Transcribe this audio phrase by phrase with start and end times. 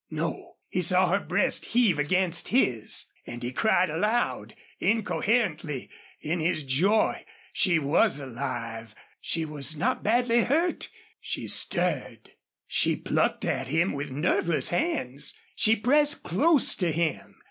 [0.09, 3.05] No; he saw her breast heave against his!
[3.27, 7.23] And he cried aloud, incoherently in his joy.
[7.53, 8.95] She was alive.
[9.19, 10.89] She was not badly hurt.
[11.19, 12.31] She stirred.
[12.65, 15.35] She plucked at him with nerveless hands.
[15.55, 17.35] She pressed close to him.